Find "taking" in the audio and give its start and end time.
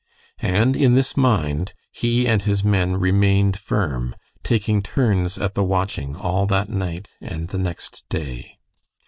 4.41-4.81